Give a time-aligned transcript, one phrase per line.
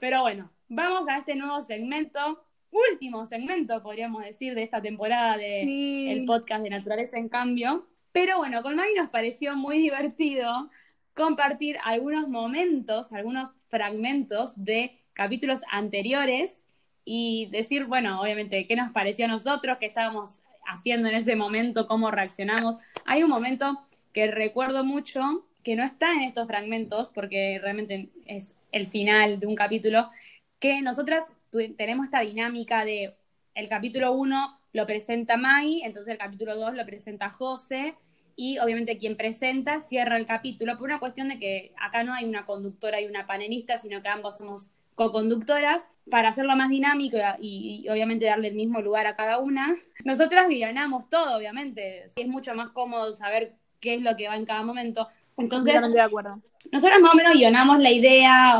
[0.00, 6.24] Pero bueno, vamos a este nuevo segmento, último segmento, podríamos decir, de esta temporada del
[6.24, 7.86] podcast de Naturaleza en Cambio.
[8.12, 10.70] Pero bueno, con Maggie nos pareció muy divertido
[11.14, 16.62] compartir algunos momentos, algunos fragmentos de capítulos anteriores
[17.04, 21.88] y decir, bueno, obviamente, qué nos pareció a nosotros, qué estábamos haciendo en ese momento,
[21.88, 22.76] cómo reaccionamos.
[23.04, 23.80] Hay un momento
[24.12, 29.46] que recuerdo mucho, que no está en estos fragmentos, porque realmente es el final de
[29.46, 30.10] un capítulo,
[30.58, 31.24] que nosotras
[31.76, 33.16] tenemos esta dinámica de
[33.54, 37.94] el capítulo 1 lo presenta Maggie, entonces el capítulo 2 lo presenta José,
[38.36, 42.24] y obviamente quien presenta cierra el capítulo por una cuestión de que acá no hay
[42.24, 47.84] una conductora y una panelista, sino que ambos somos co-conductoras para hacerlo más dinámico y,
[47.88, 49.74] obviamente darle el mismo lugar a cada una.
[50.04, 52.04] Nosotras guionamos todo, obviamente.
[52.14, 55.08] Es mucho más cómodo saber qué es lo que va en cada momento.
[55.36, 56.40] Entonces, de acuerdo.
[56.72, 58.54] nosotros más o menos guionamos la idea,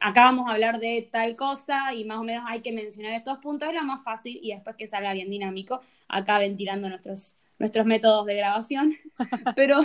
[0.00, 3.38] acá vamos a hablar de tal cosa y más o menos hay que mencionar estos
[3.38, 7.86] puntos, es lo más fácil y después que salga bien dinámico, acá ventilando nuestros, nuestros
[7.86, 8.94] métodos de grabación.
[9.56, 9.80] Pero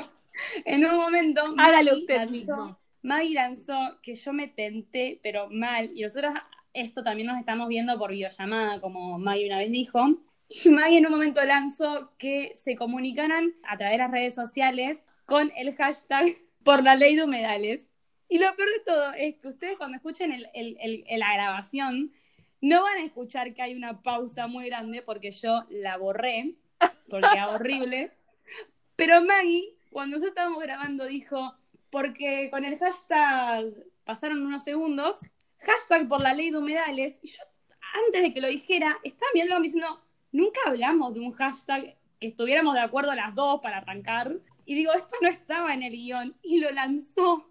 [0.66, 1.42] en un momento...
[1.58, 6.34] Hágalo usted mismo Maggie lanzó que yo me tenté, pero mal, y nosotros
[6.74, 10.18] esto también nos estamos viendo por videollamada, como Maggie una vez dijo,
[10.50, 15.02] y Maggie en un momento lanzó que se comunicaran a través de las redes sociales
[15.26, 16.26] con el hashtag
[16.64, 17.88] por la ley de humedales.
[18.28, 22.12] Y lo peor de todo es que ustedes cuando escuchen la grabación
[22.62, 26.56] no van a escuchar que hay una pausa muy grande porque yo la borré,
[27.10, 28.12] porque era horrible.
[28.96, 31.56] Pero Maggie, cuando nosotros estábamos grabando, dijo,
[31.90, 35.22] porque con el hashtag pasaron unos segundos,
[35.60, 37.42] hashtag por la ley de humedales, y yo
[38.06, 40.02] antes de que lo dijera, estaba viendo diciendo,
[40.32, 44.32] nunca hablamos de un hashtag que estuviéramos de acuerdo las dos para arrancar,
[44.66, 47.46] y digo, esto no estaba en el guion, y lo lanzó.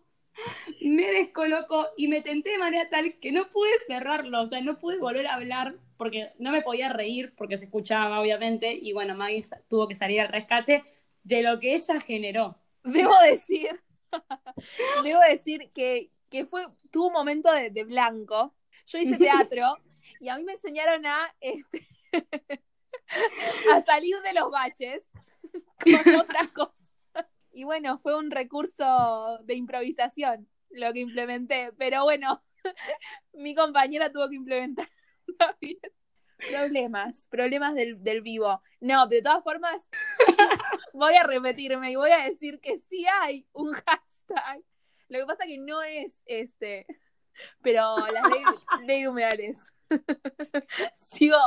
[0.80, 4.78] Me descolocó y me tenté de manera tal que no pude cerrarlo, o sea, no
[4.78, 9.16] pude volver a hablar porque no me podía reír porque se escuchaba, obviamente, y bueno,
[9.16, 10.84] Maggie tuvo que salir al rescate
[11.24, 12.56] de lo que ella generó.
[12.84, 13.80] Debo decir
[15.04, 16.10] Debo decir que,
[16.46, 18.54] fue, tuvo un momento de, blanco.
[18.86, 19.76] Yo hice teatro
[20.20, 21.86] y a mí me enseñaron a, este,
[23.74, 25.08] a salir de los baches
[26.04, 26.74] con otras cosas.
[27.52, 31.72] Y bueno, fue un recurso de improvisación lo que implementé.
[31.78, 32.44] Pero bueno,
[33.32, 34.88] mi compañera tuvo que implementar
[35.38, 35.78] también.
[36.50, 38.62] Problemas, problemas del, del, vivo.
[38.80, 39.88] No, de todas formas,
[40.92, 44.62] voy a repetirme y voy a decir que sí hay un hashtag.
[45.08, 46.86] Lo que pasa que no es este,
[47.60, 48.44] pero la ley,
[48.86, 49.58] ley de humedales.
[50.96, 51.38] Sigo.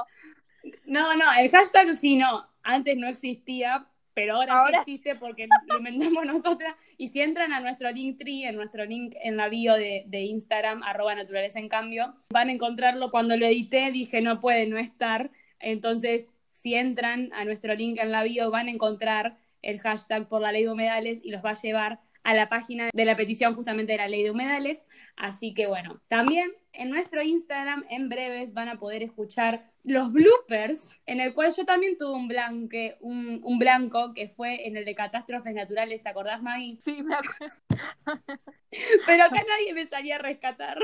[0.85, 2.47] No, no, el hashtag sí no.
[2.63, 6.75] Antes no existía, pero ahora, sí existe porque lo inventamos nosotras.
[6.97, 10.83] Y si entran a nuestro link tree, en nuestro link en la bio de, Instagram,
[10.83, 13.11] arroba naturaleza en cambio, van a encontrarlo.
[13.11, 15.31] Cuando lo edité dije no puede no estar.
[15.59, 20.41] Entonces, si entran a nuestro link en la bio, van a encontrar el hashtag por
[20.41, 23.55] la ley de humedales y los va a llevar a la página de la petición
[23.55, 24.83] justamente de la ley de humedales.
[25.15, 30.97] Así que bueno, también en nuestro Instagram en breves van a poder escuchar los bloopers,
[31.05, 34.95] en el cual yo también tuve un, blanque, un, blanco que fue en el de
[34.95, 36.77] catástrofes naturales, ¿te acordás, Maggie?
[36.81, 37.55] Sí, me acuerdo.
[39.05, 40.77] Pero acá nadie me salía a rescatar.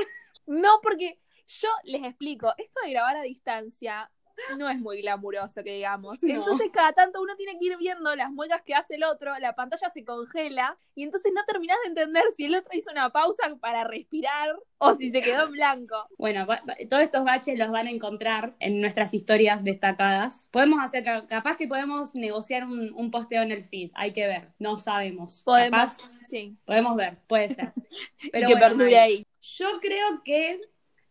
[0.46, 4.10] No, porque yo les explico, esto de grabar a distancia
[4.58, 6.22] no es muy glamuroso, que digamos.
[6.22, 9.54] Entonces, cada tanto uno tiene que ir viendo las muecas que hace el otro, la
[9.54, 13.54] pantalla se congela y entonces no terminás de entender si el otro hizo una pausa
[13.60, 16.08] para respirar o si se quedó en blanco.
[16.18, 16.46] Bueno,
[16.88, 20.48] todos estos baches los van a encontrar en nuestras historias destacadas.
[20.52, 24.76] Podemos hacer, capaz que podemos negociar un, posteo en el feed, hay que ver, no
[24.76, 25.42] sabemos.
[25.44, 26.56] Podemos, sí.
[26.64, 27.72] Podemos ver, puede ser.
[28.32, 29.26] Pero que perdure ahí.
[29.40, 30.60] Yo creo que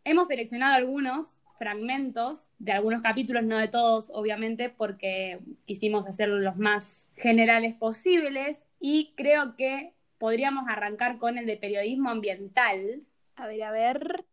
[0.04, 6.58] hemos seleccionado algunos fragmentos de algunos capítulos, no de todos, obviamente, porque quisimos hacerlos los
[6.58, 13.04] más generales posibles y creo que podríamos arrancar con el de periodismo ambiental.
[13.36, 14.26] A ver, a ver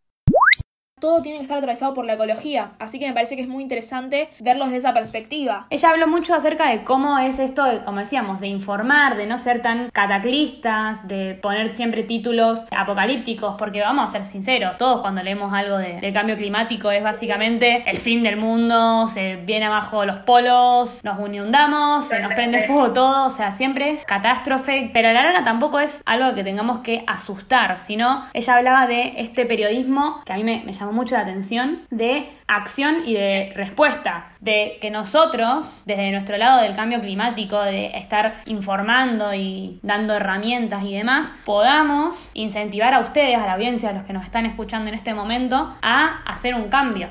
[1.05, 3.63] todo tiene que estar atravesado por la ecología, así que me parece que es muy
[3.63, 5.67] interesante verlos de esa perspectiva.
[5.69, 9.37] Ella habló mucho acerca de cómo es esto, de, como decíamos, de informar, de no
[9.37, 15.23] ser tan cataclistas, de poner siempre títulos apocalípticos, porque vamos a ser sinceros, todos cuando
[15.23, 20.07] leemos algo de, del cambio climático es básicamente el fin del mundo, se viene abajo
[20.07, 25.11] los polos, nos inundamos, se nos prende fuego todo, o sea, siempre es catástrofe, pero
[25.11, 29.45] a la larga tampoco es algo que tengamos que asustar, sino ella hablaba de este
[29.45, 34.33] periodismo que a mí me, me llamó mucho la atención de acción y de respuesta,
[34.41, 40.85] de que nosotros, desde nuestro lado del cambio climático, de estar informando y dando herramientas
[40.85, 44.89] y demás, podamos incentivar a ustedes, a la audiencia, a los que nos están escuchando
[44.89, 47.11] en este momento, a hacer un cambio.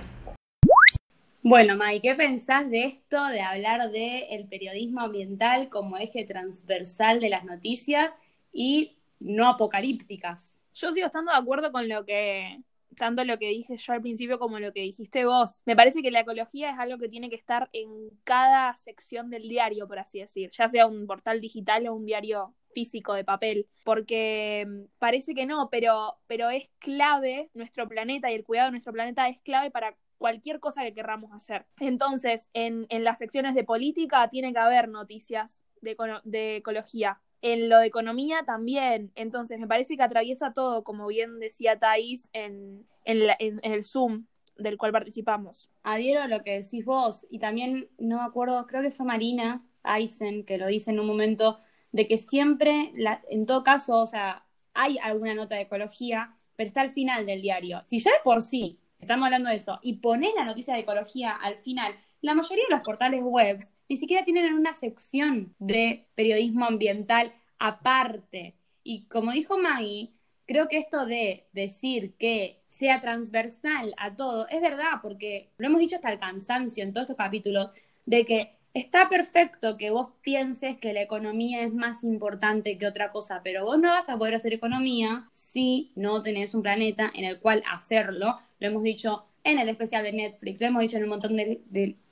[1.45, 7.19] Bueno, Mai, ¿qué pensás de esto, de hablar del el periodismo ambiental como eje transversal
[7.19, 8.15] de las noticias
[8.53, 10.57] y no apocalípticas?
[10.73, 12.61] Yo sigo estando de acuerdo con lo que,
[12.95, 15.61] tanto lo que dije yo al principio como lo que dijiste vos.
[15.65, 17.89] Me parece que la ecología es algo que tiene que estar en
[18.23, 22.53] cada sección del diario, por así decir, ya sea un portal digital o un diario
[22.73, 28.35] físico de papel, porque mm, parece que no, pero, pero es clave nuestro planeta y
[28.35, 31.65] el cuidado de nuestro planeta es clave para cualquier cosa que querramos hacer.
[31.79, 37.21] Entonces, en, las secciones de política tiene que haber noticias de, de ecología.
[37.43, 39.11] En lo de economía también.
[39.15, 44.25] Entonces, me parece que atraviesa todo, como bien decía Thais en, el Zoom
[44.57, 45.69] del cual participamos.
[45.83, 49.61] Adhiero a lo que decís vos, y también no me acuerdo, creo que fue Marina
[49.83, 51.59] Eisen que lo dice en un momento,
[51.91, 52.93] de que siempre,
[53.29, 57.41] en todo caso, o sea, hay alguna nota de ecología, pero está al final del
[57.41, 57.81] diario.
[57.87, 61.31] Si ya de por sí estamos hablando de eso, y pones la noticia de ecología
[61.31, 61.93] al final,
[62.23, 63.59] la mayoría de los portales web
[63.89, 68.55] ni siquiera tienen una sección de periodismo ambiental aparte.
[68.81, 70.13] Y como dijo Maggie,
[70.47, 75.81] creo que esto de decir que sea transversal a todo es verdad, porque lo hemos
[75.81, 77.71] dicho hasta el cansancio en todos estos capítulos,
[78.05, 83.11] de que está perfecto que vos pienses que la economía es más importante que otra
[83.11, 87.25] cosa, pero vos no vas a poder hacer economía si no tenés un planeta en
[87.25, 88.37] el cual hacerlo.
[88.59, 91.61] Lo hemos dicho en el especial de Netflix, lo hemos dicho en un montón de,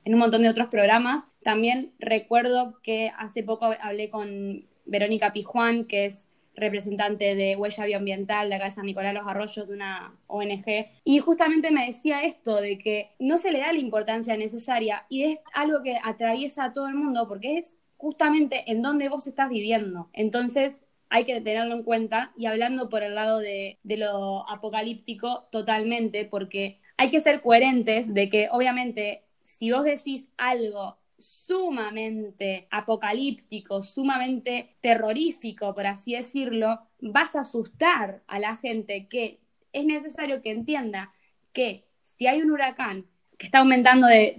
[0.04, 1.24] en un montón de otros programas.
[1.44, 8.50] También recuerdo que hace poco hablé con Verónica Pijuán, que es representante de Huella Bioambiental
[8.50, 12.60] de acá de San Nicolás Los Arroyos, de una ONG, y justamente me decía esto,
[12.60, 16.74] de que no se le da la importancia necesaria y es algo que atraviesa a
[16.74, 20.10] todo el mundo porque es justamente en donde vos estás viviendo.
[20.14, 25.48] Entonces, hay que tenerlo en cuenta y hablando por el lado de, de, lo apocalíptico
[25.52, 33.82] totalmente, porque hay que ser coherentes de que obviamente si vos decís algo sumamente apocalíptico,
[33.82, 39.40] sumamente terrorífico, por así decirlo, vas a asustar a la gente que
[39.74, 41.12] es necesario que entienda
[41.54, 43.08] que si hay un huracán
[43.40, 44.36] que está aumentando de,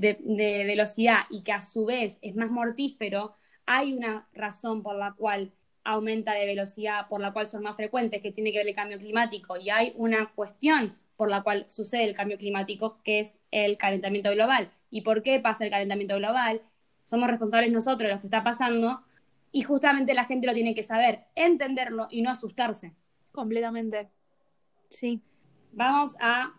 [0.65, 3.35] velocidad y que a su vez es más mortífero,
[3.67, 5.51] hay una razón por la cual
[5.83, 9.01] aumenta de velocidad, por la cual son más frecuentes, que tiene que ver el cambio
[9.01, 13.77] climático, y hay una cuestión por la cual sucede el cambio climático, que es el
[13.77, 14.71] calentamiento global.
[14.91, 16.63] ¿Y por qué pasa el calentamiento global?
[17.05, 19.03] somos responsables nosotros de lo que está pasando
[19.51, 22.95] y justamente la gente lo tiene que saber, entenderlo y no asustarse.
[23.33, 24.11] Completamente.
[24.89, 25.21] Sí.
[25.73, 26.55] Vamos a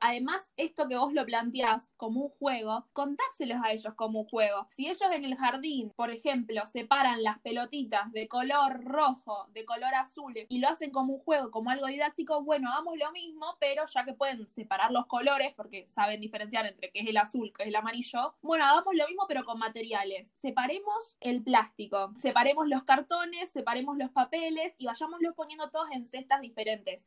[0.00, 4.66] Además, esto que vos lo planteás como un juego, contárselos a ellos como un juego.
[4.70, 9.94] Si ellos en el jardín, por ejemplo, separan las pelotitas de color rojo, de color
[9.94, 13.84] azul y lo hacen como un juego, como algo didáctico, bueno, hagamos lo mismo, pero
[13.92, 17.64] ya que pueden separar los colores, porque saben diferenciar entre qué es el azul, qué
[17.64, 20.30] es el amarillo, bueno, hagamos lo mismo pero con materiales.
[20.34, 26.40] Separemos el plástico, separemos los cartones, separemos los papeles y vayámoslos poniendo todos en cestas
[26.40, 27.06] diferentes.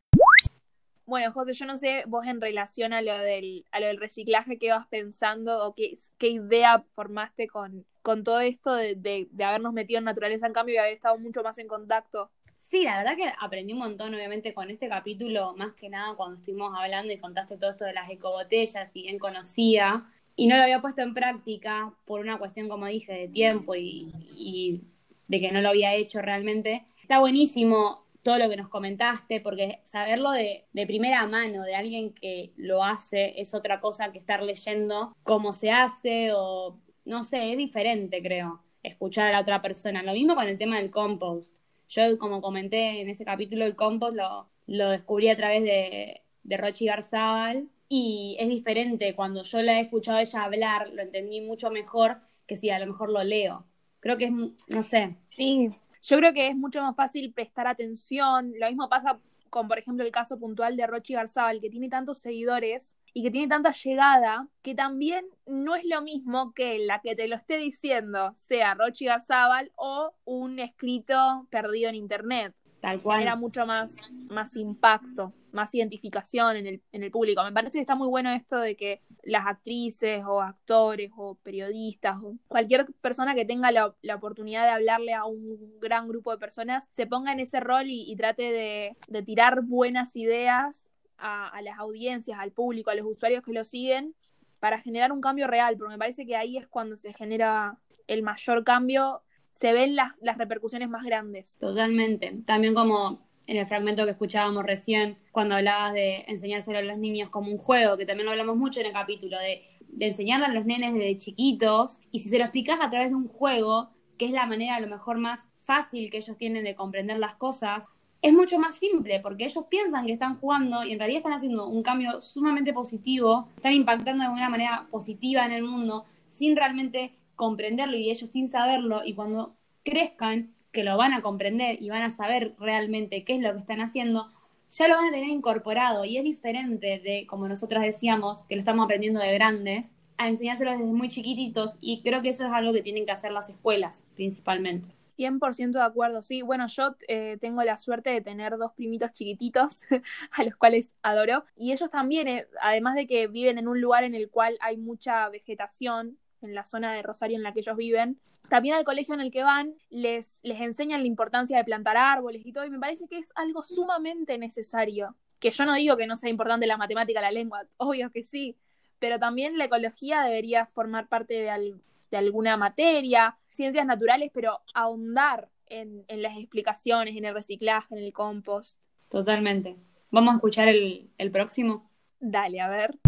[1.04, 4.58] Bueno, José, yo no sé vos en relación a lo del, a lo del reciclaje,
[4.58, 9.98] qué vas pensando o qué, idea formaste con, con todo esto de, de, habernos metido
[9.98, 12.30] en naturaleza en cambio y haber estado mucho más en contacto.
[12.56, 16.36] Sí, la verdad que aprendí un montón, obviamente, con este capítulo, más que nada cuando
[16.36, 20.06] estuvimos hablando y contaste todo esto de las ecobotellas y bien conocía,
[20.36, 24.82] y no lo había puesto en práctica por una cuestión, como dije, de tiempo y
[25.28, 26.86] de que no lo había hecho realmente.
[27.02, 32.52] Está buenísimo todo lo que nos comentaste, porque saberlo de, primera mano, de alguien que
[32.56, 37.58] lo hace, es otra cosa que estar leyendo cómo se hace o, no sé, es
[37.58, 40.02] diferente, creo, escuchar a la otra persona.
[40.02, 41.56] Lo mismo con el tema del compost.
[41.88, 46.56] Yo, como comenté en ese capítulo, el compost lo, lo descubrí a través de, de
[46.56, 49.14] Rochi Garzabal y es diferente.
[49.14, 52.78] Cuando yo la he escuchado a ella hablar, lo entendí mucho mejor que si a
[52.78, 53.66] lo mejor lo leo.
[54.00, 55.16] Creo que es, no sé.
[55.36, 55.70] Sí,
[56.02, 58.52] yo creo que es mucho más fácil prestar atención.
[58.58, 59.18] Lo mismo pasa
[59.50, 63.30] con, por ejemplo, el caso puntual de Rochi Garzabal, que tiene tantos seguidores y que
[63.30, 67.58] tiene tanta llegada, que también no es lo mismo que la que te lo esté
[67.58, 72.54] diciendo sea Rochi Garzabal o un escrito perdido en internet.
[72.82, 73.22] Tal cual.
[73.22, 77.42] Era mucho más, más impacto, más identificación en el, en el público.
[77.44, 82.16] Me parece que está muy bueno esto de que las actrices o actores o periodistas
[82.20, 86.88] o cualquier persona que tenga la, oportunidad de hablarle a un gran grupo de personas
[86.90, 90.88] se ponga en ese rol y, trate de, de tirar buenas ideas
[91.22, 94.14] a, las audiencias, al público, a los usuarios que lo siguen,
[94.58, 98.22] para generar un cambio real, porque me parece que ahí es cuando se genera el
[98.22, 99.22] mayor cambio,
[99.52, 101.56] se ven las, las repercusiones más grandes.
[101.58, 102.42] Totalmente.
[102.44, 107.28] También como en el fragmento que escuchábamos recién, cuando hablabas de enseñárselo a los niños
[107.28, 110.52] como un juego, que también lo hablamos mucho en el capítulo, de, de enseñarle a
[110.52, 114.26] los nenes desde chiquitos, y si se lo explicas a través de un juego, que
[114.26, 117.88] es la manera a lo mejor más fácil que ellos tienen de comprender las cosas,
[118.20, 121.66] es mucho más simple, porque ellos piensan que están jugando y en realidad están haciendo
[121.66, 127.12] un cambio sumamente positivo, están impactando de una manera positiva en el mundo sin realmente
[127.36, 132.02] comprenderlo y ellos sin saberlo, y cuando crezcan que lo van a comprender y van
[132.02, 134.30] a saber realmente qué es lo que están haciendo,
[134.70, 138.60] ya lo van a tener incorporado y es diferente de, como nosotras decíamos, que lo
[138.60, 142.72] estamos aprendiendo de grandes, a enseñárselos desde muy chiquititos y creo que eso es algo
[142.72, 144.88] que tienen que hacer las escuelas principalmente.
[145.18, 146.42] 100% de acuerdo, sí.
[146.42, 149.82] Bueno, yo eh, tengo la suerte de tener dos primitos chiquititos
[150.32, 154.04] a los cuales adoro y ellos también, eh, además de que viven en un lugar
[154.04, 157.76] en el cual hay mucha vegetación, en la zona de Rosario en la que ellos
[157.76, 158.18] viven,
[158.48, 162.44] también al colegio en el que van les, les enseñan la importancia de plantar árboles
[162.44, 165.16] y todo, y me parece que es algo sumamente necesario.
[165.38, 168.56] Que yo no digo que no sea importante la matemática, la lengua, obvio que sí,
[168.98, 171.74] pero también la ecología debería formar parte de,
[172.10, 178.04] de alguna materia, ciencias naturales, pero ahondar en, en, las explicaciones, en el reciclaje, en
[178.04, 178.78] el compost.
[179.08, 179.76] Totalmente.
[180.10, 181.90] ¿Vamos a escuchar el, el próximo?
[182.20, 182.98] Dale, a ver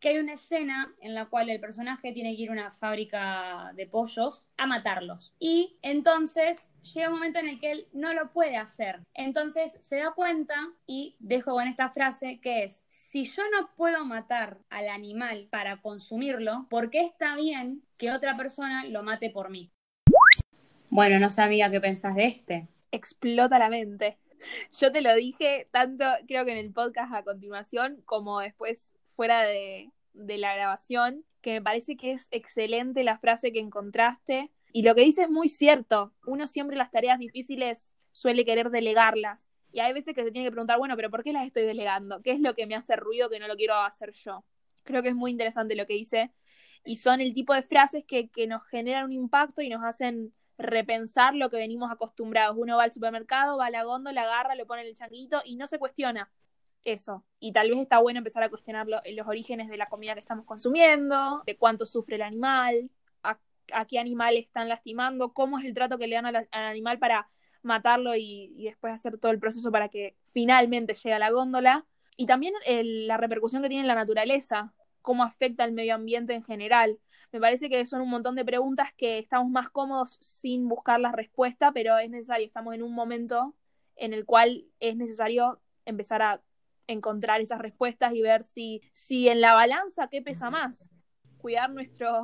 [0.00, 3.72] que hay una escena en la cual el personaje tiene que ir a una fábrica
[3.76, 5.34] de pollos a matarlos.
[5.38, 9.00] Y entonces llega un momento en el que él no lo puede hacer.
[9.14, 10.54] Entonces se da cuenta
[10.86, 15.76] y dejo con esta frase que es, si yo no puedo matar al animal para
[15.82, 19.70] consumirlo, ¿por qué está bien que otra persona lo mate por mí?
[20.88, 22.68] Bueno, no sabía qué pensás de este.
[22.90, 24.18] Explota la mente.
[24.80, 29.42] Yo te lo dije tanto, creo que en el podcast a continuación, como después fuera
[29.42, 34.50] de, la grabación, que me parece que es excelente la frase que encontraste.
[34.72, 36.14] Y lo que dice es muy cierto.
[36.24, 39.50] Uno siempre las tareas difíciles suele querer delegarlas.
[39.72, 42.22] Y hay veces que se tiene que preguntar, bueno, pero ¿por qué las estoy delegando?
[42.22, 44.42] ¿Qué es lo que me hace ruido que no lo quiero hacer yo?
[44.84, 46.32] Creo que es muy interesante lo que dice.
[46.86, 51.34] Y son el tipo de frases que, nos generan un impacto y nos hacen repensar
[51.34, 52.56] lo que venimos acostumbrados.
[52.58, 55.66] Uno va al supermercado, va a la góndola, agarra, le pone el changuito y no
[55.66, 56.30] se cuestiona
[56.84, 57.24] eso.
[57.38, 60.44] Y tal vez está bueno empezar a cuestionar los orígenes de la comida que estamos
[60.44, 62.90] consumiendo, de cuánto sufre el animal,
[63.22, 67.28] a, qué animal están lastimando, cómo es el trato que le dan al, animal para
[67.62, 71.86] matarlo y, después hacer todo el proceso para que finalmente llegue a la góndola.
[72.16, 76.42] Y también la repercusión que tiene en la naturaleza, cómo afecta al medio ambiente en
[76.42, 76.98] general.
[77.32, 81.12] Me parece que son un montón de preguntas que estamos más cómodos sin buscar la
[81.12, 83.54] respuesta, pero es necesario, estamos en un momento
[83.96, 86.42] en el cual es necesario empezar a
[86.90, 90.88] encontrar esas respuestas y ver si, si en la balanza qué pesa más,
[91.38, 92.22] cuidar nuestro,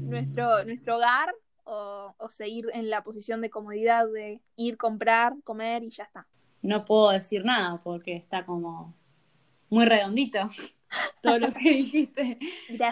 [0.00, 1.34] nuestro, nuestro hogar
[1.64, 6.26] o, seguir en la posición de comodidad de ir, comprar, comer y ya está.
[6.62, 8.94] No puedo decir nada porque está como
[9.68, 10.38] muy redondito
[11.22, 12.38] todo lo que dijiste.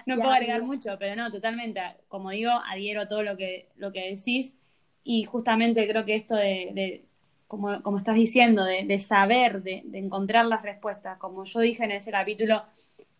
[0.06, 1.80] no puedo agregar mucho, pero no, totalmente.
[2.08, 4.56] Como digo, adhiero a todo lo que, lo que decís
[5.02, 7.06] y justamente creo que esto de
[7.46, 11.18] como, como estás diciendo, de, saber, de, encontrar las respuestas.
[11.18, 12.64] Como yo dije en ese capítulo,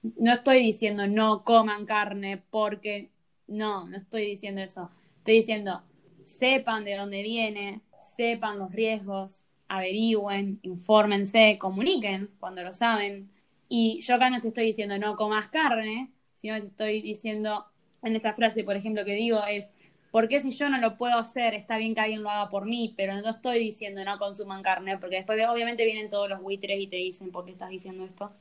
[0.02, 3.11] no estoy diciendo no coman carne porque
[3.47, 4.90] no, no estoy diciendo eso.
[5.18, 5.83] Estoy diciendo
[6.25, 7.80] sepan de dónde viene,
[8.16, 13.30] sepan los riesgos, averigüen, infórmense, comuniquen cuando lo saben.
[13.68, 17.66] Y yo acá no te estoy diciendo no comas carne, sino te estoy diciendo,
[18.02, 19.71] en esta frase, por ejemplo, que digo es
[20.10, 22.94] porque si yo no lo puedo hacer, está bien que alguien lo haga por mí,
[22.96, 26.86] pero no estoy diciendo no consuman carne, porque después obviamente vienen todos los buitres y
[26.86, 28.32] te dicen por qué estás diciendo esto.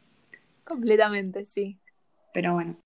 [0.64, 1.78] Completamente, sí.
[2.34, 2.85] Pero bueno.